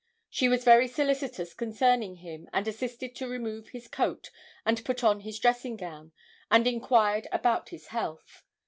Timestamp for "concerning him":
1.53-2.49